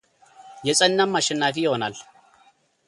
[0.67, 1.95] የጸናም አሸናፊ ይሆናል።